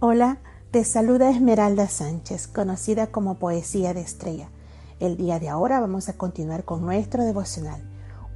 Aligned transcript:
Hola, 0.00 0.38
te 0.70 0.84
saluda 0.84 1.28
Esmeralda 1.28 1.88
Sánchez, 1.88 2.46
conocida 2.46 3.08
como 3.08 3.40
Poesía 3.40 3.94
de 3.94 4.00
Estrella. 4.00 4.48
El 5.00 5.16
día 5.16 5.40
de 5.40 5.48
ahora 5.48 5.80
vamos 5.80 6.08
a 6.08 6.12
continuar 6.12 6.64
con 6.64 6.82
nuestro 6.82 7.24
devocional, 7.24 7.82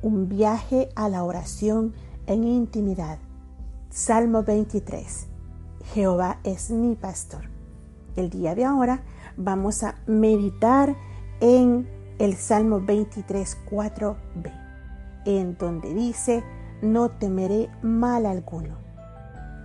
un 0.03 0.29
viaje 0.29 0.89
a 0.97 1.09
la 1.09 1.23
oración 1.23 1.95
en 2.27 2.43
intimidad. 2.43 3.19
Salmo 3.91 4.43
23. 4.43 5.29
Jehová 5.95 6.41
es 6.43 6.71
mi 6.73 6.97
pastor. 6.97 7.43
El 8.17 8.29
día 8.29 8.57
de 8.57 8.65
ahora 8.65 9.05
vamos 9.37 9.85
a 9.85 9.95
meditar 10.09 10.97
en 11.39 11.89
el 12.19 12.35
Salmo 12.35 12.81
23, 12.81 13.57
4b, 13.71 14.53
en 15.27 15.57
donde 15.59 15.95
dice, 15.95 16.43
no 16.83 17.09
temeré 17.09 17.71
mal 17.83 18.27
alguno. 18.27 18.83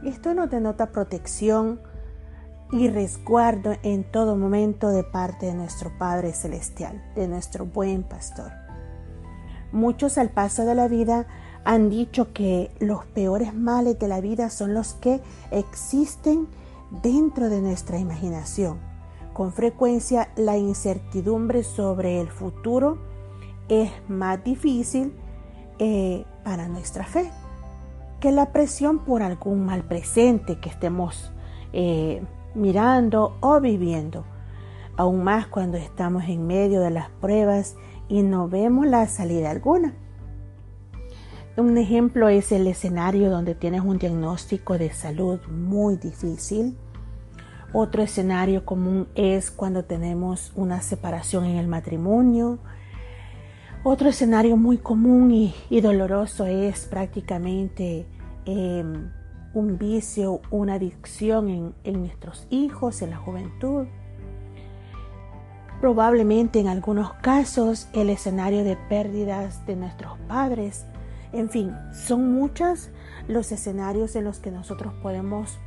Esto 0.03 0.35
nos 0.35 0.51
denota 0.51 0.91
protección, 0.91 1.79
y 2.71 2.89
resguardo 2.89 3.75
en 3.83 4.03
todo 4.03 4.35
momento 4.35 4.89
de 4.89 5.03
parte 5.03 5.47
de 5.47 5.53
nuestro 5.53 5.91
Padre 5.97 6.33
Celestial, 6.33 7.03
de 7.15 7.27
nuestro 7.27 7.65
buen 7.65 8.03
pastor. 8.03 8.51
Muchos 9.71 10.17
al 10.17 10.29
paso 10.29 10.65
de 10.65 10.75
la 10.75 10.87
vida 10.87 11.27
han 11.63 11.89
dicho 11.89 12.33
que 12.33 12.71
los 12.79 13.05
peores 13.05 13.53
males 13.53 13.99
de 13.99 14.07
la 14.07 14.21
vida 14.21 14.49
son 14.49 14.73
los 14.73 14.93
que 14.93 15.21
existen 15.51 16.47
dentro 17.03 17.49
de 17.49 17.61
nuestra 17.61 17.97
imaginación. 17.99 18.79
Con 19.33 19.51
frecuencia 19.51 20.29
la 20.35 20.57
incertidumbre 20.57 21.63
sobre 21.63 22.21
el 22.21 22.29
futuro 22.29 22.97
es 23.67 23.91
más 24.07 24.43
difícil 24.43 25.13
eh, 25.79 26.25
para 26.43 26.67
nuestra 26.67 27.05
fe 27.05 27.29
que 28.19 28.31
la 28.31 28.51
presión 28.51 28.99
por 28.99 29.21
algún 29.21 29.65
mal 29.65 29.83
presente 29.83 30.59
que 30.59 30.69
estemos 30.69 31.31
eh, 31.73 32.23
mirando 32.57 33.37
o 33.39 33.61
viviendo, 33.61 34.25
aún 34.97 35.23
más 35.23 35.47
cuando 35.47 35.77
estamos 35.77 36.25
en 36.25 36.47
medio 36.47 36.81
de 36.81 36.89
las 36.89 37.09
pruebas 37.09 37.75
y 38.09 38.23
no 38.23 38.49
vemos 38.49 38.87
la 38.87 39.07
salida 39.07 39.51
alguna. 39.51 39.93
Un 41.57 41.77
ejemplo 41.77 42.29
es 42.29 42.51
el 42.51 42.67
escenario 42.67 43.31
donde 43.31 43.55
tienes 43.55 43.81
un 43.81 43.97
diagnóstico 43.97 44.77
de 44.77 44.91
salud 44.91 45.39
muy 45.47 45.97
difícil. 45.97 46.77
Otro 47.73 48.03
escenario 48.03 48.63
común 48.63 49.07
es 49.15 49.49
cuando 49.49 49.83
tenemos 49.83 50.51
una 50.55 50.81
separación 50.81 51.45
en 51.45 51.57
el 51.57 51.67
matrimonio. 51.67 52.59
Otro 53.83 54.09
escenario 54.09 54.55
muy 54.55 54.77
común 54.77 55.31
y, 55.31 55.81
doloroso 55.81 56.45
es 56.45 56.85
prácticamente 56.85 58.05
em, 58.45 59.09
un 59.57 59.79
vicio, 59.79 60.39
una 60.51 60.75
adicción 60.75 61.73
en, 61.83 61.99
nuestros 61.99 62.45
hijos, 62.51 63.01
en 63.01 63.09
la 63.09 63.17
juventud. 63.17 63.87
Probablemente 65.81 66.59
en 66.59 66.67
algunos 66.67 67.13
casos 67.13 67.89
el 67.93 68.11
escenario 68.11 68.63
de 68.63 68.77
pérdidas 68.87 69.65
de 69.65 69.75
nuestros 69.75 70.17
padres. 70.27 70.85
En 71.33 71.49
fin, 71.49 71.75
son 71.91 72.31
muchos 72.31 72.91
los 73.27 73.51
escenarios 73.51 74.15
en 74.15 74.25
los 74.25 74.37
que 74.37 74.51
nosotros 74.51 74.93
podemos 75.01 75.57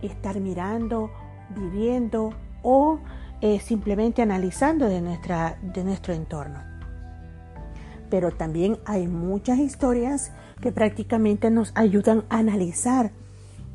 estar 0.00 0.40
mirando, 0.40 1.10
viviendo 1.54 2.30
o 2.62 2.98
eh, 3.42 3.60
simplemente 3.60 4.22
analizando 4.22 4.88
de, 4.88 5.02
nuestra, 5.02 5.58
de 5.60 5.84
nuestro 5.84 6.14
entorno. 6.14 6.60
Pero 8.08 8.30
también 8.30 8.78
hay 8.86 9.06
muchas 9.06 9.58
historias 9.58 10.32
que 10.62 10.72
prácticamente 10.72 11.50
nos 11.50 11.72
ayudan 11.74 12.24
a 12.30 12.38
analizar 12.38 13.10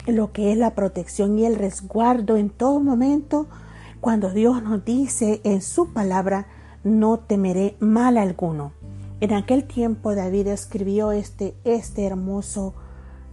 lo 0.08 0.32
que 0.32 0.52
es 0.52 0.58
la 0.58 0.76
protección 0.76 1.38
y 1.38 1.46
el 1.46 1.56
resguardo 1.56 2.38
en 2.38 2.50
todo 2.50 2.80
momento 2.80 3.48
cuando 4.02 4.30
Dios 4.30 4.64
nos 4.64 4.86
dice 4.86 5.42
en 5.44 5.62
su 5.62 5.92
palabra, 5.92 6.48
no 6.84 7.20
temeré 7.20 7.76
mal 7.80 8.18
alguno. 8.18 8.72
En 9.20 9.34
aquel 9.34 9.66
tiempo 9.66 10.16
David 10.16 10.48
escribió 10.48 11.12
este, 11.12 11.54
este 11.66 12.06
hermoso 12.06 12.74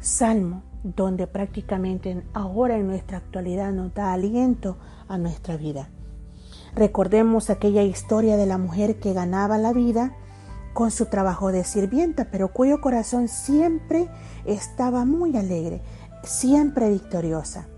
salmo 0.01 0.63
donde 0.83 1.27
prácticamente 1.27 2.25
ahora 2.33 2.77
en 2.77 2.89
nuestra 2.89 3.19
actualidad 3.19 3.73
nos 3.73 3.95
da 3.95 4.13
aliento 4.13 4.77
a 5.09 5.19
nuestra 5.19 5.57
vida. 5.57 5.89
Recordemos 6.75 7.49
aquella 7.49 7.83
historia 7.83 8.37
de 8.37 8.47
la 8.47 8.59
mujer 8.59 8.99
que 8.99 9.13
ganaba 9.13 9.59
la 9.59 9.73
vida 9.73 10.17
con 10.75 10.91
su 10.91 11.07
trabajo 11.07 11.53
de 11.53 11.65
sirvienta, 11.65 12.29
pero 12.31 12.53
cuyo 12.53 12.81
corazón 12.81 13.29
siempre 13.29 14.09
estaba 14.45 15.05
muy 15.05 15.37
alegre 15.37 15.81
siempre 16.27 16.91
victoriosa. 16.91 17.69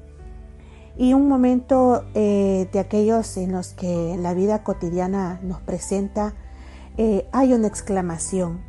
Y 0.96 1.14
un 1.14 1.28
momento 1.28 2.04
eh, 2.14 2.68
de 2.72 2.78
aquellos 2.80 3.36
en 3.36 3.52
los 3.52 3.68
que 3.68 4.16
la 4.18 4.34
vida 4.34 4.64
cotidiana 4.64 5.38
nos 5.42 5.60
presenta, 5.60 6.34
eh, 6.96 7.28
hay 7.30 7.52
una 7.52 7.68
exclamación 7.68 8.64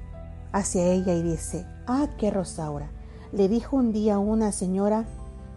hacia 0.52 0.86
ella 0.86 1.14
y 1.14 1.24
dice, 1.24 1.66
ah, 1.88 2.08
qué 2.20 2.30
Rosaura. 2.30 2.92
Le 3.32 3.48
dijo 3.48 3.78
un 3.78 3.92
día 3.92 4.20
una 4.20 4.52
señora 4.52 5.06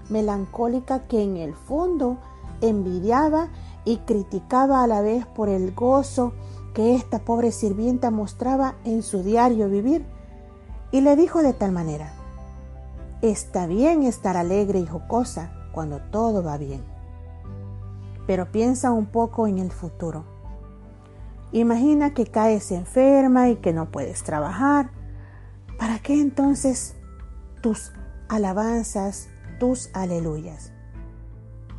melancólica 0.08 1.06
que 1.08 1.22
en 1.22 1.36
el 1.36 1.54
fondo 1.54 2.18
envidiaba 2.62 3.48
y 3.84 3.98
criticaba 3.98 4.82
a 4.82 4.86
la 4.86 5.02
vez 5.02 5.26
por 5.26 5.48
el 5.48 5.74
gozo 5.74 6.32
que 6.74 6.94
esta 6.94 7.18
pobre 7.18 7.52
sirvienta 7.52 8.10
mostraba 8.10 8.76
en 8.84 9.02
su 9.02 9.22
diario 9.22 9.68
vivir. 9.68 10.06
Y 10.90 11.00
le 11.00 11.16
dijo 11.16 11.42
de 11.42 11.52
tal 11.52 11.72
manera, 11.72 12.14
Está 13.22 13.68
bien 13.68 14.02
estar 14.02 14.36
alegre 14.36 14.80
y 14.80 14.86
jocosa 14.86 15.52
cuando 15.70 16.00
todo 16.00 16.42
va 16.42 16.58
bien. 16.58 16.82
Pero 18.26 18.50
piensa 18.50 18.90
un 18.90 19.06
poco 19.06 19.46
en 19.46 19.60
el 19.60 19.70
futuro. 19.70 20.24
Imagina 21.52 22.14
que 22.14 22.26
caes 22.26 22.72
enferma 22.72 23.48
y 23.48 23.56
que 23.56 23.72
no 23.72 23.92
puedes 23.92 24.24
trabajar. 24.24 24.90
¿Para 25.78 26.00
qué 26.00 26.20
entonces 26.20 26.96
tus 27.60 27.92
alabanzas, 28.28 29.28
tus 29.60 29.88
aleluyas? 29.94 30.72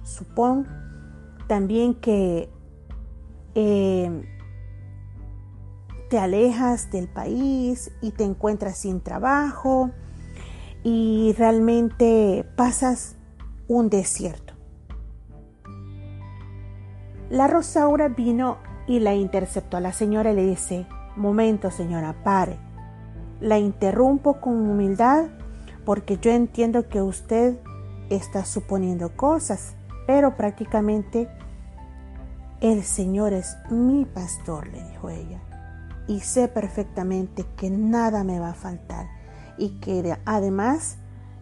Supón 0.03 0.65
también 1.47 1.93
que 1.95 2.49
eh, 3.53 4.29
te 6.09 6.19
alejas 6.19 6.89
del 6.89 7.09
país 7.09 7.91
y 7.99 8.11
te 8.11 8.23
encuentras 8.23 8.77
sin 8.77 9.01
trabajo 9.01 9.91
y 10.83 11.33
realmente 11.37 12.45
pasas 12.55 13.15
un 13.67 13.89
desierto. 13.89 14.53
La 17.29 17.47
Rosaura 17.47 18.09
vino 18.09 18.57
y 18.87 18.99
la 18.99 19.15
interceptó 19.15 19.77
a 19.77 19.81
la 19.81 19.93
señora 19.93 20.31
y 20.31 20.35
le 20.35 20.45
dice, 20.45 20.85
momento 21.15 21.71
señora, 21.71 22.23
pare. 22.23 22.59
La 23.39 23.57
interrumpo 23.57 24.39
con 24.39 24.69
humildad 24.69 25.27
porque 25.85 26.17
yo 26.17 26.31
entiendo 26.31 26.89
que 26.89 27.01
usted 27.01 27.57
está 28.09 28.45
suponiendo 28.45 29.15
cosas, 29.15 29.75
pero 30.05 30.35
prácticamente 30.35 31.29
el 32.61 32.83
Señor 32.83 33.33
es 33.33 33.57
mi 33.69 34.05
pastor, 34.05 34.67
le 34.67 34.83
dijo 34.83 35.09
ella, 35.09 35.41
y 36.07 36.21
sé 36.21 36.47
perfectamente 36.47 37.45
que 37.57 37.69
nada 37.69 38.23
me 38.23 38.39
va 38.39 38.51
a 38.51 38.53
faltar 38.53 39.07
y 39.57 39.79
que 39.79 40.17
además 40.25 40.97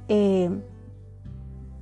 eh, 0.08 0.50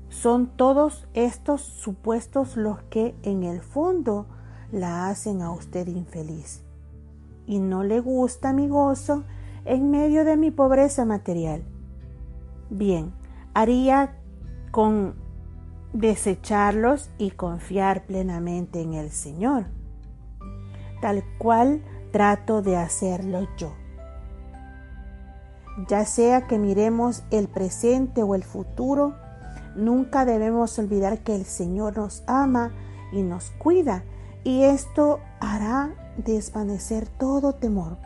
son 0.09 0.47
todos 0.47 1.07
estos 1.13 1.62
supuestos 1.62 2.57
los 2.57 2.81
que 2.84 3.16
en 3.23 3.44
el 3.44 3.62
fondo 3.62 4.28
la 4.72 5.07
hacen 5.07 5.41
a 5.41 5.51
usted 5.51 5.88
infeliz. 5.88 6.63
Y 7.45 7.59
no 7.59 7.84
le 7.84 8.00
gusta 8.00 8.53
mi 8.53 8.68
gozo 8.68 9.23
en 9.66 9.89
medio 9.89 10.23
de 10.25 10.38
mi 10.38 10.51
pobreza 10.51 11.06
material. 11.06 11.63
Bien, 12.69 13.13
haría 13.53 14.15
con 14.71 15.15
desecharlos 15.94 17.09
y 17.18 17.31
confiar 17.31 18.06
plenamente 18.06 18.81
en 18.81 18.94
el 18.94 19.09
Señor, 19.09 19.65
tal 21.01 21.24
cual 21.39 21.83
trato 22.12 22.62
de 22.62 22.77
hacerlo 22.77 23.48
yo 23.57 23.74
ya 25.87 26.05
sea 26.05 26.47
que 26.47 26.57
miremos 26.57 27.23
el 27.31 27.47
presente 27.47 28.23
o 28.23 28.35
el 28.35 28.43
futuro, 28.43 29.15
nunca 29.75 30.25
debemos 30.25 30.77
olvidar 30.79 31.19
que 31.19 31.35
el 31.35 31.45
Señor 31.45 31.97
nos 31.97 32.23
ama 32.27 32.71
y 33.11 33.21
nos 33.21 33.51
cuida 33.51 34.03
y 34.43 34.63
esto 34.63 35.19
hará 35.39 35.95
desvanecer 36.17 37.07
todo 37.07 37.53
temor, 37.53 37.97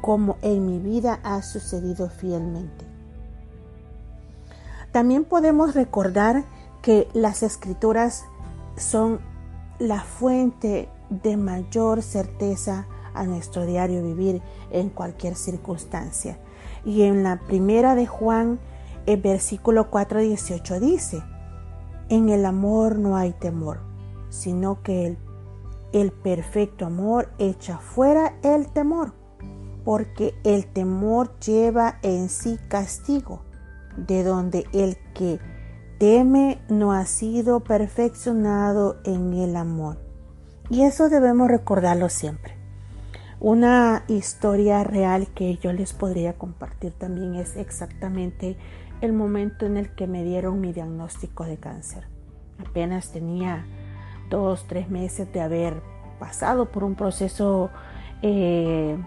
como 0.00 0.36
en 0.42 0.66
mi 0.66 0.78
vida 0.78 1.20
ha 1.22 1.42
sucedido 1.42 2.08
fielmente. 2.08 2.86
También 4.92 5.24
podemos 5.24 5.74
recordar 5.74 6.44
que 6.82 7.08
las 7.12 7.42
escrituras 7.42 8.24
son 8.76 9.20
la 9.78 10.00
fuente 10.00 10.88
de 11.10 11.36
mayor 11.36 12.02
certeza 12.02 12.86
a 13.14 13.24
nuestro 13.24 13.66
diario 13.66 14.02
vivir 14.02 14.42
en 14.70 14.88
cualquier 14.90 15.34
circunstancia. 15.34 16.38
Y 16.88 17.02
en 17.02 17.22
la 17.22 17.38
primera 17.38 17.94
de 17.94 18.06
Juan, 18.06 18.58
el 19.04 19.20
versículo 19.20 19.90
4.18 19.90 20.80
dice, 20.80 21.22
En 22.08 22.30
el 22.30 22.46
amor 22.46 22.98
no 22.98 23.18
hay 23.18 23.34
temor, 23.34 23.80
sino 24.30 24.82
que 24.82 25.04
el, 25.04 25.18
el 25.92 26.12
perfecto 26.12 26.86
amor 26.86 27.28
echa 27.38 27.76
fuera 27.76 28.38
el 28.42 28.68
temor, 28.68 29.12
porque 29.84 30.34
el 30.44 30.66
temor 30.66 31.38
lleva 31.40 31.98
en 32.00 32.30
sí 32.30 32.58
castigo, 32.68 33.42
de 33.98 34.24
donde 34.24 34.64
el 34.72 34.96
que 35.12 35.40
teme 35.98 36.58
no 36.70 36.94
ha 36.94 37.04
sido 37.04 37.60
perfeccionado 37.60 38.96
en 39.04 39.34
el 39.34 39.56
amor. 39.56 39.98
Y 40.70 40.84
eso 40.84 41.10
debemos 41.10 41.48
recordarlo 41.48 42.08
siempre. 42.08 42.57
Una 43.40 44.02
historia 44.08 44.82
real 44.82 45.28
que 45.28 45.58
yo 45.58 45.72
les 45.72 45.92
podría 45.92 46.32
compartir 46.32 46.90
también 46.90 47.36
es 47.36 47.56
exactamente 47.56 48.56
el 49.00 49.12
momento 49.12 49.64
en 49.64 49.76
el 49.76 49.94
que 49.94 50.08
me 50.08 50.24
dieron 50.24 50.60
mi 50.60 50.72
diagnóstico 50.72 51.44
de 51.44 51.56
cáncer. 51.56 52.08
Apenas 52.58 53.12
tenía 53.12 53.64
dos, 54.28 54.66
tres 54.66 54.90
meses 54.90 55.32
de 55.32 55.40
haber 55.40 55.80
pasado 56.18 56.72
por 56.72 56.82
un 56.82 56.96
proceso 56.96 57.70
eh, 58.22 58.98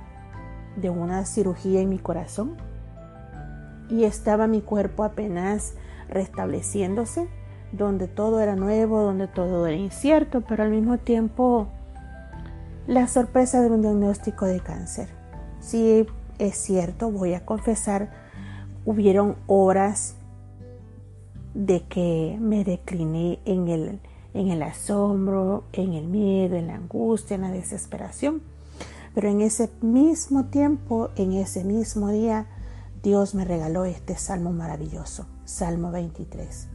de 0.77 0.89
una 0.89 1.25
cirugía 1.25 1.81
en 1.81 1.89
mi 1.89 1.99
corazón 1.99 2.55
y 3.89 4.05
estaba 4.05 4.47
mi 4.47 4.61
cuerpo 4.61 5.03
apenas 5.03 5.75
restableciéndose, 6.07 7.27
donde 7.73 8.07
todo 8.07 8.39
era 8.39 8.55
nuevo, 8.55 9.01
donde 9.01 9.27
todo 9.27 9.67
era 9.67 9.75
incierto, 9.75 10.39
pero 10.39 10.63
al 10.63 10.69
mismo 10.69 10.97
tiempo 10.99 11.67
la 12.87 13.07
sorpresa 13.07 13.61
de 13.61 13.69
un 13.69 13.81
diagnóstico 13.81 14.45
de 14.45 14.59
cáncer. 14.59 15.09
Sí, 15.59 16.05
es 16.39 16.57
cierto, 16.57 17.11
voy 17.11 17.33
a 17.33 17.45
confesar, 17.45 18.11
hubieron 18.85 19.35
horas 19.47 20.15
de 21.53 21.83
que 21.87 22.37
me 22.39 22.63
decliné 22.63 23.39
en 23.45 23.67
el, 23.67 23.99
en 24.33 24.49
el 24.49 24.63
asombro, 24.63 25.65
en 25.73 25.93
el 25.93 26.07
miedo, 26.07 26.55
en 26.55 26.67
la 26.67 26.75
angustia, 26.75 27.35
en 27.35 27.41
la 27.41 27.51
desesperación. 27.51 28.41
Pero 29.13 29.29
en 29.29 29.41
ese 29.41 29.69
mismo 29.81 30.45
tiempo, 30.45 31.09
en 31.15 31.33
ese 31.33 31.63
mismo 31.63 32.09
día, 32.09 32.47
Dios 33.03 33.35
me 33.35 33.45
regaló 33.45 33.85
este 33.85 34.15
salmo 34.15 34.51
maravilloso, 34.51 35.25
Salmo 35.43 35.91
23. 35.91 36.67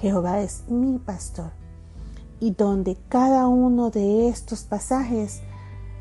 Jehová 0.00 0.40
es 0.40 0.64
mi 0.68 0.98
pastor 0.98 1.63
y 2.40 2.52
donde 2.52 2.96
cada 3.08 3.46
uno 3.48 3.90
de 3.90 4.28
estos 4.28 4.64
pasajes 4.64 5.42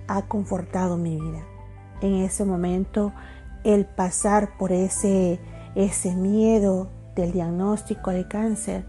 ha 0.07 0.23
confortado 0.23 0.97
mi 0.97 1.15
vida. 1.15 1.43
En 2.01 2.15
ese 2.15 2.45
momento, 2.45 3.13
el 3.63 3.85
pasar 3.85 4.57
por 4.57 4.71
ese, 4.71 5.39
ese 5.75 6.15
miedo 6.15 6.89
del 7.15 7.31
diagnóstico 7.31 8.11
de 8.11 8.27
cáncer 8.27 8.85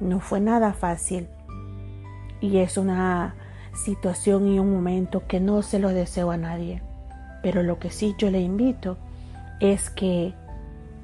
no 0.00 0.20
fue 0.20 0.40
nada 0.40 0.72
fácil. 0.72 1.28
Y 2.40 2.58
es 2.58 2.76
una 2.76 3.34
situación 3.74 4.46
y 4.48 4.58
un 4.58 4.72
momento 4.72 5.26
que 5.26 5.40
no 5.40 5.62
se 5.62 5.78
lo 5.78 5.90
deseo 5.90 6.30
a 6.30 6.36
nadie. 6.36 6.82
Pero 7.42 7.62
lo 7.62 7.78
que 7.78 7.90
sí 7.90 8.14
yo 8.18 8.30
le 8.30 8.40
invito 8.40 8.96
es 9.60 9.90
que 9.90 10.34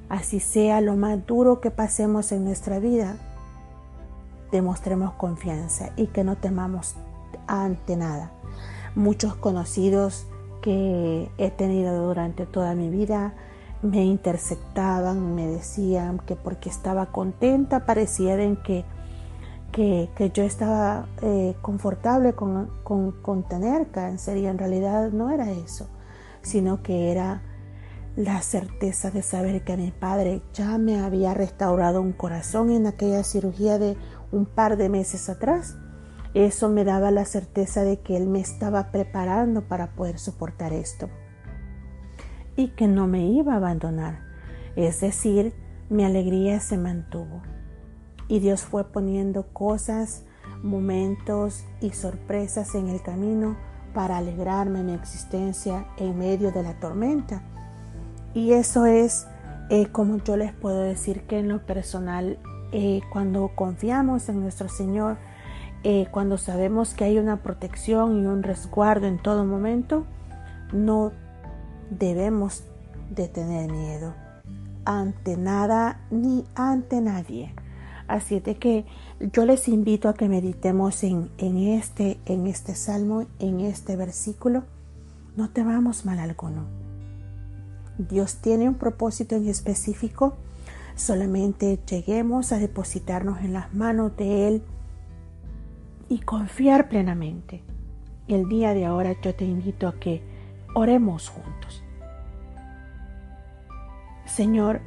así 0.08 0.40
sea 0.40 0.80
lo 0.80 0.96
más 0.96 1.24
duro 1.26 1.60
que 1.60 1.70
pasemos 1.70 2.32
en 2.32 2.44
nuestra 2.44 2.78
vida, 2.78 3.16
demostremos 4.52 5.14
confianza 5.14 5.90
y 5.96 6.06
que 6.06 6.22
no 6.22 6.36
temamos 6.36 6.94
ante 7.46 7.96
nada. 7.96 8.30
Muchos 8.94 9.34
conocidos 9.34 10.26
que 10.60 11.30
he 11.38 11.50
tenido 11.50 12.06
durante 12.06 12.46
toda 12.46 12.74
mi 12.74 12.88
vida 12.88 13.34
me 13.82 14.04
interceptaban, 14.04 15.34
me 15.34 15.48
decían 15.48 16.20
que 16.20 16.36
porque 16.36 16.68
estaba 16.68 17.06
contenta 17.06 17.84
parecía 17.84 18.36
que, 18.62 18.84
que, 19.72 20.30
yo 20.32 20.44
estaba 20.44 21.06
eh, 21.22 21.56
confortable 21.62 22.34
con, 22.34 22.70
con 22.84 23.42
tener 23.48 23.90
cáncer 23.90 24.36
y 24.36 24.46
en 24.46 24.58
realidad 24.58 25.10
no 25.10 25.30
era 25.30 25.50
eso, 25.50 25.88
sino 26.42 26.82
que 26.82 27.10
era 27.10 27.42
la 28.14 28.42
certeza 28.42 29.10
de 29.10 29.22
saber 29.22 29.64
que 29.64 29.76
mi 29.76 29.90
padre 29.90 30.42
ya 30.52 30.76
me 30.76 31.00
había 31.00 31.32
restaurado 31.32 32.02
un 32.02 32.12
corazón 32.12 32.70
en 32.70 32.86
aquella 32.86 33.24
cirugía 33.24 33.78
de 33.78 33.96
un 34.32 34.46
par 34.46 34.76
de 34.76 34.88
meses 34.88 35.28
atrás. 35.28 35.76
Eso 36.34 36.68
me 36.68 36.84
daba 36.84 37.10
la 37.10 37.24
certeza 37.24 37.84
de 37.84 38.00
que 38.00 38.16
él 38.16 38.26
me 38.26 38.40
estaba 38.40 38.90
preparando 38.90 39.68
para 39.68 39.94
poder 39.94 40.18
soportar 40.18 40.72
esto 40.72 41.08
y 42.56 42.68
que 42.68 42.88
no 42.88 43.06
me 43.06 43.26
iba 43.26 43.54
a 43.54 43.56
abandonar. 43.56 44.20
Es 44.74 45.00
decir, 45.00 45.54
mi 45.90 46.04
alegría 46.04 46.60
se 46.60 46.78
mantuvo. 46.78 47.42
Y 48.28 48.40
Dios 48.40 48.62
fue 48.62 48.90
poniendo 48.90 49.52
cosas, 49.52 50.24
momentos 50.62 51.64
y 51.80 51.90
sorpresas 51.90 52.74
en 52.74 52.88
el 52.88 53.02
camino 53.02 53.56
para 53.94 54.16
alegrarme 54.16 54.82
mi 54.82 54.94
existencia 54.94 55.86
en 55.98 56.18
medio 56.18 56.50
de 56.50 56.62
la 56.62 56.80
tormenta 56.80 57.42
y 58.34 58.52
eso 58.52 58.86
es 58.86 59.26
eh, 59.68 59.88
como 59.88 60.18
yo 60.18 60.36
les 60.36 60.52
puedo 60.52 60.82
decir 60.82 61.22
que 61.26 61.38
en 61.38 61.48
lo 61.48 61.64
personal, 61.66 62.38
eh, 62.72 63.00
cuando 63.10 63.52
confiamos 63.54 64.28
en 64.28 64.40
nuestro 64.40 64.68
Señor, 64.68 65.16
eh, 65.84 66.06
cuando 66.10 66.38
sabemos 66.38 66.94
que 66.94 67.04
hay 67.04 67.18
una 67.18 67.42
protección 67.42 68.22
y 68.22 68.26
un 68.26 68.42
resguardo 68.42 69.06
en 69.06 69.18
todo 69.18 69.44
momento, 69.44 70.06
no 70.72 71.12
debemos 71.90 72.64
de 73.10 73.28
tener 73.28 73.70
miedo 73.70 74.14
ante 74.84 75.36
nada 75.36 76.00
ni 76.10 76.44
ante 76.54 77.00
nadie. 77.00 77.54
Así 78.08 78.40
de 78.40 78.56
que 78.56 78.84
yo 79.20 79.46
les 79.46 79.68
invito 79.68 80.08
a 80.08 80.14
que 80.14 80.28
meditemos 80.28 81.02
en, 81.04 81.30
en, 81.38 81.56
este, 81.56 82.18
en 82.26 82.46
este 82.46 82.74
salmo, 82.74 83.26
en 83.38 83.60
este 83.60 83.96
versículo. 83.96 84.64
No 85.36 85.50
temamos 85.50 86.04
mal 86.04 86.18
alguno 86.18 86.82
Dios 87.98 88.36
tiene 88.36 88.68
un 88.68 88.74
propósito 88.74 89.36
en 89.36 89.48
específico. 89.48 90.36
Solamente 90.94 91.78
lleguemos 91.88 92.52
a 92.52 92.58
depositarnos 92.58 93.40
en 93.40 93.52
las 93.52 93.72
manos 93.74 94.16
de 94.16 94.48
Él 94.48 94.62
y 96.08 96.20
confiar 96.20 96.88
plenamente. 96.88 97.62
El 98.28 98.48
día 98.48 98.74
de 98.74 98.84
ahora 98.84 99.14
yo 99.22 99.34
te 99.34 99.44
invito 99.44 99.88
a 99.88 99.94
que 99.94 100.22
oremos 100.74 101.28
juntos. 101.28 101.82
Señor, 104.26 104.80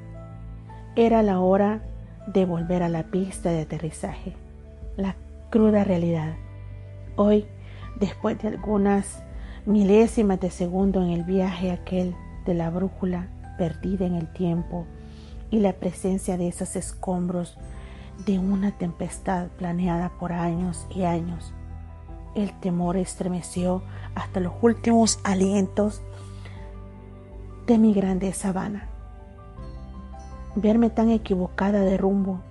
era 0.95 1.21
la 1.23 1.39
hora 1.39 1.81
de 2.27 2.45
volver 2.45 2.83
a 2.83 2.89
la 2.89 3.03
pista 3.03 3.49
de 3.49 3.61
aterrizaje, 3.61 4.33
la 4.97 5.15
cruda 5.49 5.83
realidad. 5.83 6.35
Hoy, 7.15 7.45
después 7.99 8.41
de 8.41 8.47
algunas 8.49 9.23
milésimas 9.65 10.39
de 10.39 10.49
segundo 10.51 11.01
en 11.01 11.09
el 11.09 11.23
viaje 11.23 11.71
aquel 11.71 12.15
de 12.45 12.53
la 12.53 12.69
brújula 12.69 13.27
perdida 13.57 14.05
en 14.05 14.15
el 14.15 14.31
tiempo 14.33 14.85
y 15.55 15.61
la 15.61 15.71
presencia 15.71 16.35
de 16.37 16.49
esos 16.49 16.75
escombros 16.75 17.57
de 18.25 18.39
una 18.39 18.71
tempestad 18.71 19.47
planeada 19.57 20.09
por 20.19 20.33
años 20.33 20.85
y 20.93 21.03
años. 21.03 21.53
El 22.35 22.51
temor 22.59 22.97
estremeció 22.97 23.81
hasta 24.15 24.41
los 24.41 24.51
últimos 24.61 25.17
alientos 25.23 26.01
de 27.67 27.77
mi 27.77 27.93
grande 27.93 28.33
sabana. 28.33 28.89
Verme 30.55 30.89
tan 30.89 31.09
equivocada 31.09 31.79
de 31.79 31.95
rumbo, 31.95 32.41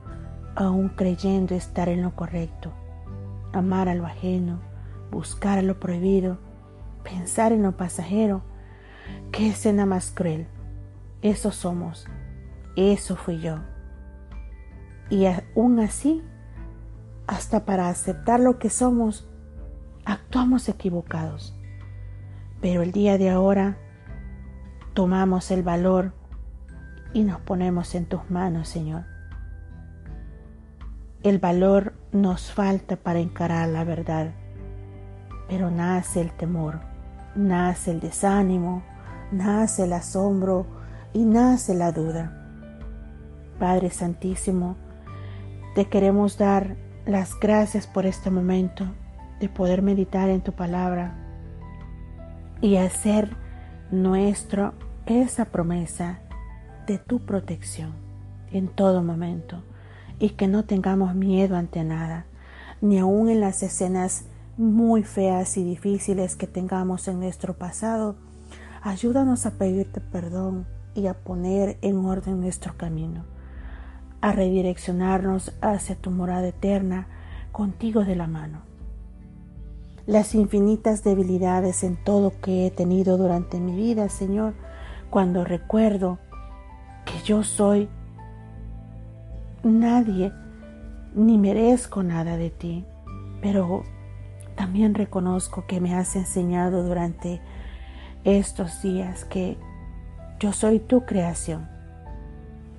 aún 0.57 0.89
creyendo 0.89 1.55
estar 1.55 1.91
en 1.91 2.01
lo 2.01 2.17
correcto, 2.17 2.73
amar 3.53 3.91
a 3.91 3.95
lo 3.95 4.07
ajeno, 4.07 4.61
buscar 5.11 5.59
a 5.59 5.63
lo 5.63 5.79
prohibido, 5.79 6.39
pensar 7.03 7.53
en 7.53 7.63
lo 7.63 7.77
pasajero, 7.77 8.43
Qué 9.31 9.49
escena 9.49 9.85
más 9.85 10.11
cruel. 10.11 10.47
Eso 11.21 11.51
somos. 11.51 12.07
Eso 12.77 13.17
fui 13.17 13.41
yo. 13.41 13.59
Y 15.11 15.27
aún 15.27 15.79
así, 15.81 16.23
hasta 17.27 17.65
para 17.65 17.89
aceptar 17.89 18.41
lo 18.41 18.59
que 18.59 18.71
somos, 18.71 19.29
actuamos 20.05 20.69
equivocados. 20.69 21.55
Pero 22.61 22.83
el 22.83 22.93
día 22.93 23.19
de 23.19 23.31
ahora 23.31 23.79
tomamos 24.95 25.51
el 25.51 25.63
valor 25.63 26.13
y 27.13 27.25
nos 27.25 27.41
ponemos 27.41 27.95
en 27.95 28.07
tus 28.07 28.31
manos, 28.31 28.69
Señor. 28.69 29.05
El 31.23 31.39
valor 31.39 31.95
nos 32.13 32.53
falta 32.53 32.97
para 32.97 33.19
encarar 33.19 33.69
la 33.69 33.85
verdad, 33.85 34.33
pero 35.49 35.71
nace 35.71 36.21
el 36.21 36.33
temor, 36.33 36.81
nace 37.35 37.93
el 37.93 38.01
desánimo, 38.01 38.83
nace 39.33 39.85
el 39.85 39.93
asombro 39.93 40.67
y 41.13 41.25
nace 41.25 41.75
la 41.75 41.93
duda. 41.93 42.44
Padre 43.59 43.91
Santísimo, 43.91 44.77
te 45.75 45.87
queremos 45.87 46.39
dar 46.39 46.77
las 47.07 47.39
gracias 47.39 47.87
por 47.87 48.07
este 48.07 48.31
momento 48.31 48.87
de 49.41 49.49
poder 49.49 49.83
meditar 49.83 50.31
en 50.31 50.41
tu 50.41 50.53
palabra 50.53 51.15
y 52.61 52.77
hacer 52.77 53.37
nuestro 53.91 54.75
esa 55.07 55.47
promesa 55.47 56.21
de 56.87 56.99
tu 56.99 57.21
protección 57.21 57.93
en 58.53 58.69
todo 58.69 59.03
momento, 59.03 59.63
y 60.19 60.31
que 60.31 60.47
no 60.47 60.65
tengamos 60.65 61.15
miedo 61.15 61.57
ante 61.57 61.83
nada, 61.83 62.27
ni 62.81 62.99
aun 62.99 63.29
en 63.29 63.41
las 63.41 63.63
escenas 63.63 64.27
muy 64.57 65.03
feas 65.03 65.57
y 65.57 65.65
difíciles 65.65 66.37
que 66.37 66.47
tengamos 66.47 67.09
en 67.09 67.19
nuestro 67.19 67.55
pasado. 67.55 68.15
Ayúdanos 68.83 69.45
a 69.47 69.53
pedirte 69.53 70.01
perdón 70.01 70.67
y 70.95 71.09
a 71.09 71.15
poner 71.15 71.79
en 71.83 72.05
orden 72.05 72.41
nuestro 72.41 72.77
camino, 72.77 73.25
a 74.25 74.33
redireccionarnos 74.33 75.53
hacia 75.61 75.97
tu 75.97 76.11
morada 76.11 76.49
eterna 76.49 77.09
contigo 77.53 78.07
de 78.07 78.17
la 78.17 78.27
mano. 78.27 78.63
Las 80.07 80.35
infinitas 80.35 81.05
debilidades 81.05 81.85
en 81.85 82.03
todo 82.03 82.33
que 82.41 82.67
he 82.67 82.71
tenido 82.71 83.19
durante 83.19 83.61
mi 83.61 83.77
vida, 83.77 84.09
Señor, 84.09 84.55
cuando 85.11 85.45
recuerdo 85.45 86.21
que 87.05 87.21
yo 87.23 87.43
soy 87.43 87.91
nadie 89.63 90.33
ni 91.15 91.37
merezco 91.37 92.03
nada 92.03 92.39
de 92.39 92.49
ti, 92.49 92.87
pero 93.43 93.83
también 94.55 94.95
reconozco 94.95 95.67
que 95.67 95.83
me 95.83 95.95
has 95.95 96.17
enseñado 96.17 96.83
durante 96.83 97.43
estos 98.25 98.81
días 98.81 99.27
que 99.27 99.59
yo 100.41 100.55
soy 100.55 100.79
tu 100.79 101.05
creación 101.05 101.74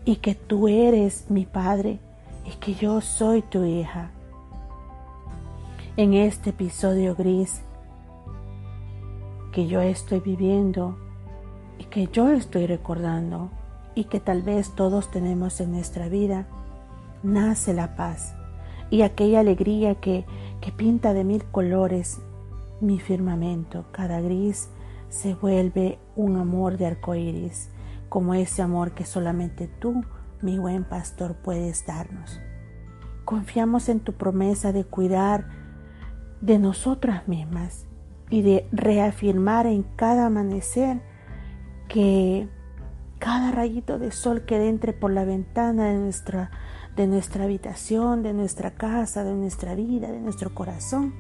y 0.05 0.17
que 0.17 0.35
tú 0.35 0.67
eres 0.67 1.25
mi 1.29 1.45
Padre 1.45 1.99
y 2.45 2.51
que 2.51 2.75
yo 2.75 3.01
soy 3.01 3.41
tu 3.41 3.63
hija. 3.65 4.11
En 5.97 6.13
este 6.13 6.51
episodio 6.51 7.15
gris 7.15 7.61
que 9.51 9.67
yo 9.67 9.81
estoy 9.81 10.19
viviendo 10.19 10.97
y 11.79 11.85
que 11.85 12.07
yo 12.07 12.29
estoy 12.29 12.67
recordando 12.67 13.49
y 13.95 14.03
que 14.05 14.19
tal 14.19 14.41
vez 14.41 14.75
todos 14.75 15.09
tenemos 15.09 15.59
en 15.61 15.71
nuestra 15.71 16.09
vida, 16.09 16.45
nace 17.23 17.73
la 17.73 17.95
paz 17.95 18.35
y 18.89 19.01
aquella 19.01 19.39
alegría 19.39 19.95
que, 19.95 20.25
que 20.61 20.71
pinta 20.71 21.13
de 21.13 21.23
mil 21.23 21.43
colores 21.45 22.19
mi 22.81 22.99
firmamento. 22.99 23.85
Cada 23.91 24.21
gris 24.21 24.69
se 25.09 25.33
vuelve 25.33 25.97
un 26.15 26.37
amor 26.37 26.77
de 26.77 26.87
arcoíris, 26.87 27.69
como 28.15 28.33
ese 28.33 28.61
amor 28.61 28.93
que 28.93 29.03
solamente 29.03 29.67
tú, 29.67 30.05
mi 30.41 30.57
buen 30.57 30.85
pastor, 30.85 31.35
puedes 31.35 31.85
darnos. 31.85 32.39
Confiamos 33.25 33.89
en 33.89 33.99
tu 33.99 34.13
promesa 34.13 34.71
de 34.71 34.85
cuidar 34.85 35.49
de 36.39 36.57
nosotras 36.57 37.27
mismas 37.27 37.87
y 38.29 38.41
de 38.41 38.69
reafirmar 38.71 39.67
en 39.67 39.83
cada 39.97 40.27
amanecer 40.27 41.01
que 41.89 42.47
cada 43.19 43.51
rayito 43.51 43.99
de 43.99 44.11
sol 44.11 44.45
que 44.45 44.69
entre 44.69 44.93
por 44.93 45.11
la 45.11 45.25
ventana 45.25 45.87
de 45.89 45.97
nuestra, 45.97 46.51
de 46.95 47.07
nuestra 47.07 47.43
habitación, 47.43 48.23
de 48.23 48.31
nuestra 48.31 48.75
casa, 48.75 49.25
de 49.25 49.33
nuestra 49.33 49.75
vida, 49.75 50.09
de 50.09 50.21
nuestro 50.21 50.55
corazón, 50.55 51.13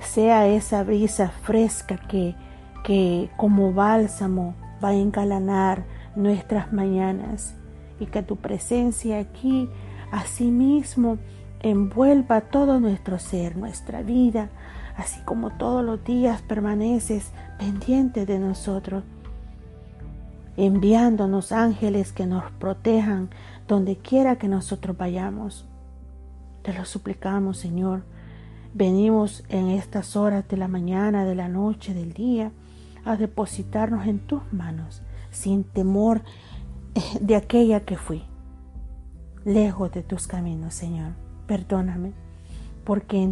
sea 0.00 0.48
esa 0.48 0.82
brisa 0.82 1.28
fresca 1.28 1.96
que, 2.08 2.34
que 2.82 3.30
como 3.36 3.72
bálsamo 3.72 4.56
va 4.82 4.90
a 4.90 4.94
engalanar 4.94 5.84
nuestras 6.16 6.72
mañanas 6.72 7.54
y 8.00 8.06
que 8.06 8.22
tu 8.22 8.36
presencia 8.36 9.18
aquí 9.18 9.68
asimismo 10.10 11.18
envuelva 11.60 12.42
todo 12.42 12.80
nuestro 12.80 13.18
ser, 13.18 13.56
nuestra 13.56 14.02
vida, 14.02 14.50
así 14.96 15.20
como 15.24 15.50
todos 15.50 15.84
los 15.84 16.02
días 16.04 16.42
permaneces 16.42 17.32
pendiente 17.58 18.26
de 18.26 18.38
nosotros, 18.38 19.04
enviándonos 20.56 21.52
ángeles 21.52 22.12
que 22.12 22.26
nos 22.26 22.50
protejan 22.52 23.30
donde 23.66 23.96
quiera 23.96 24.36
que 24.36 24.48
nosotros 24.48 24.96
vayamos. 24.96 25.66
Te 26.62 26.72
lo 26.72 26.84
suplicamos, 26.84 27.58
Señor. 27.58 28.02
Venimos 28.74 29.44
en 29.48 29.68
estas 29.68 30.16
horas 30.16 30.46
de 30.48 30.56
la 30.56 30.68
mañana, 30.68 31.24
de 31.24 31.34
la 31.34 31.48
noche, 31.48 31.94
del 31.94 32.12
día, 32.12 32.50
a 33.08 33.16
depositarnos 33.16 34.06
en 34.06 34.18
tus 34.18 34.42
manos, 34.52 35.02
sin 35.30 35.64
temor 35.64 36.22
eh, 36.94 37.00
de 37.20 37.36
aquella 37.36 37.80
que 37.80 37.96
fui. 37.96 38.22
Lejos 39.44 39.90
de 39.92 40.02
tus 40.02 40.26
caminos, 40.26 40.74
Señor. 40.74 41.12
Perdóname, 41.46 42.12
porque 42.84 43.22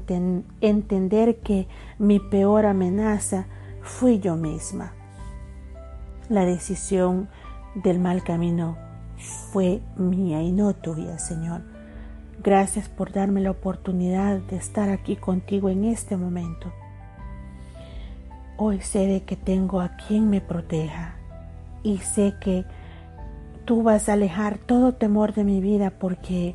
entender 0.60 1.40
que 1.40 1.68
mi 1.98 2.20
peor 2.20 2.64
amenaza 2.64 3.46
fui 3.82 4.18
yo 4.18 4.36
misma. 4.36 4.94
La 6.30 6.46
decisión 6.46 7.28
del 7.74 7.98
mal 7.98 8.24
camino 8.24 8.78
fue 9.52 9.82
mía 9.96 10.42
y 10.42 10.52
no 10.52 10.74
tuya, 10.74 11.18
Señor. 11.18 11.60
Gracias 12.42 12.88
por 12.88 13.12
darme 13.12 13.42
la 13.42 13.50
oportunidad 13.50 14.38
de 14.38 14.56
estar 14.56 14.88
aquí 14.88 15.16
contigo 15.16 15.68
en 15.68 15.84
este 15.84 16.16
momento. 16.16 16.72
Hoy 18.58 18.80
sé 18.80 19.06
de 19.06 19.22
que 19.22 19.36
tengo 19.36 19.80
a 19.82 19.96
quien 19.96 20.30
me 20.30 20.40
proteja 20.40 21.16
y 21.82 21.98
sé 21.98 22.36
que 22.40 22.64
tú 23.66 23.82
vas 23.82 24.08
a 24.08 24.14
alejar 24.14 24.56
todo 24.56 24.94
temor 24.94 25.34
de 25.34 25.44
mi 25.44 25.60
vida 25.60 25.90
porque 25.90 26.54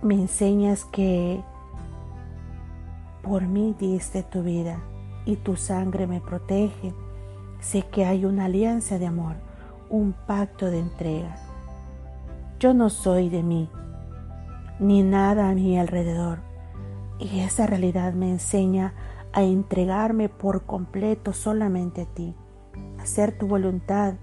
me 0.00 0.14
enseñas 0.14 0.86
que 0.86 1.42
por 3.22 3.42
mí 3.42 3.76
diste 3.78 4.22
tu 4.22 4.42
vida 4.42 4.78
y 5.26 5.36
tu 5.36 5.56
sangre 5.56 6.06
me 6.06 6.22
protege. 6.22 6.94
Sé 7.60 7.82
que 7.82 8.06
hay 8.06 8.24
una 8.24 8.46
alianza 8.46 8.98
de 8.98 9.06
amor, 9.06 9.36
un 9.90 10.14
pacto 10.26 10.70
de 10.70 10.78
entrega. 10.78 11.36
Yo 12.58 12.72
no 12.72 12.88
soy 12.88 13.28
de 13.28 13.42
mí, 13.42 13.68
ni 14.80 15.02
nada 15.02 15.50
a 15.50 15.54
mi 15.54 15.78
alrededor. 15.78 16.38
Y 17.18 17.40
esa 17.40 17.66
realidad 17.66 18.14
me 18.14 18.30
enseña 18.30 18.94
a 19.32 19.42
entregarme 19.42 20.28
por 20.28 20.64
completo 20.64 21.32
solamente 21.32 22.02
a 22.02 22.06
ti, 22.06 22.34
hacer 22.98 23.36
tu 23.36 23.46
voluntad 23.46 24.14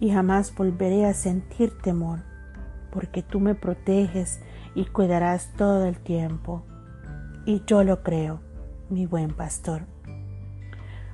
y 0.00 0.10
jamás 0.10 0.54
volveré 0.54 1.06
a 1.06 1.14
sentir 1.14 1.76
temor, 1.78 2.20
porque 2.90 3.22
tú 3.22 3.40
me 3.40 3.54
proteges 3.54 4.40
y 4.74 4.84
cuidarás 4.86 5.52
todo 5.56 5.86
el 5.86 5.98
tiempo. 5.98 6.62
Y 7.44 7.62
yo 7.66 7.84
lo 7.84 8.02
creo, 8.02 8.40
mi 8.88 9.06
buen 9.06 9.34
pastor, 9.34 9.82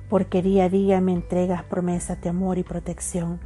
porque 0.09 0.41
día 0.41 0.65
a 0.65 0.69
día 0.69 1.01
me 1.01 1.13
entregas 1.13 1.63
promesas 1.63 2.21
de 2.21 2.29
amor 2.29 2.57
y 2.57 2.63
protección, 2.63 3.39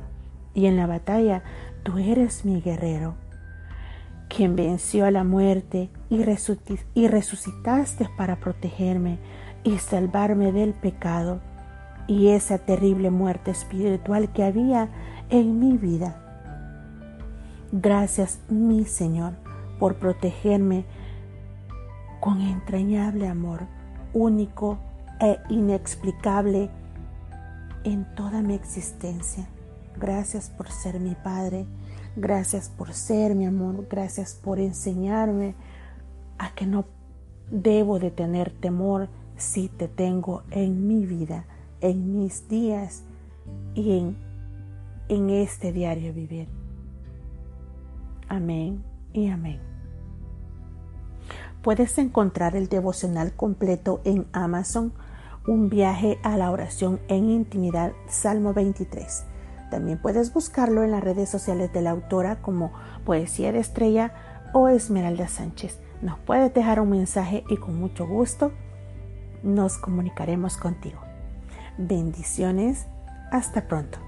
y 0.54 0.66
en 0.66 0.78
la 0.78 0.88
batalla 0.88 1.44
tú 1.84 1.98
eres 1.98 2.46
mi 2.46 2.62
guerrero 2.62 3.16
quien 4.36 4.56
venció 4.56 5.06
a 5.06 5.12
la 5.12 5.24
muerte 5.24 5.90
y, 6.10 6.24
resucitaste 7.08 8.10
para 8.18 8.40
protegerme 8.40 9.20
y 9.64 9.78
salvarme 9.78 10.52
del 10.52 10.74
pecado 10.74 11.40
y 12.08 12.30
esa 12.30 12.58
terrible 12.58 13.12
muerte 13.12 13.52
espiritual 13.52 14.32
que 14.34 14.44
había 14.44 14.90
en 15.30 15.60
mi 15.60 15.78
vida. 15.78 16.16
Gracias, 17.72 18.40
mi 18.50 18.86
Señor, 18.86 19.34
por 19.80 19.96
protegerme 19.96 20.86
con 22.20 22.42
entrañable 22.42 23.28
amor, 23.28 23.62
único 24.14 24.78
e 25.20 25.40
inexplicable 25.50 26.70
en 27.84 28.06
toda 28.16 28.42
mi 28.42 28.54
existencia. 28.54 29.48
Gracias 29.98 30.50
por 30.50 30.70
ser 30.70 31.00
mi 31.00 31.16
Padre 31.16 31.66
Gracias 32.16 32.70
por 32.70 32.94
ser 32.94 33.34
mi 33.34 33.46
amor. 33.46 33.88
Gracias 33.90 34.36
por 34.36 34.60
enseñarme 34.60 35.56
a 36.38 36.54
que 36.54 36.68
no 36.68 36.86
debo 37.50 38.00
de 38.00 38.12
tener 38.12 38.52
temor 38.52 39.10
si 39.38 39.70
te 39.70 39.88
tengo 39.88 40.44
en 40.52 40.88
mi 40.88 41.06
vida, 41.06 41.46
en 41.82 42.18
mis 42.18 42.48
días 42.48 43.04
y 43.74 43.98
en, 43.98 44.18
en 45.10 45.30
este 45.30 45.72
diario 45.72 46.14
vivir. 46.14 46.48
Amén 48.30 48.84
y 49.14 49.30
amén. 49.30 49.60
Puedes 51.62 51.98
encontrar 51.98 52.56
el 52.56 52.68
devocional 52.68 53.34
completo 53.34 54.02
en 54.04 54.28
Amazon, 54.34 54.94
un 55.48 55.70
viaje 55.70 56.20
a 56.24 56.38
la 56.38 56.52
oración 56.52 57.00
en 57.08 57.30
intimidad, 57.30 57.94
Salmo 58.08 58.54
23. 58.54 59.26
También 59.72 59.98
puedes 60.02 60.34
buscarlo 60.34 60.84
en 60.84 60.92
las 60.92 61.04
redes 61.04 61.30
sociales 61.30 61.72
de 61.74 61.82
la 61.82 61.92
autora 61.92 62.42
como 62.42 62.74
Poesía 63.06 63.52
de 63.52 63.60
Estrella 63.60 64.14
o 64.54 64.68
Esmeralda 64.68 65.28
Sánchez. 65.28 65.80
Nos 66.02 66.20
puedes 66.20 66.54
dejar 66.54 66.80
un 66.80 66.90
mensaje 66.90 67.44
y 67.50 67.58
con 67.58 67.80
mucho 67.80 68.06
gusto 68.06 68.52
nos 69.44 69.78
comunicaremos 69.78 70.58
contigo. 70.58 71.00
Bendiciones. 71.78 72.88
Hasta 73.32 73.68
pronto. 73.68 74.00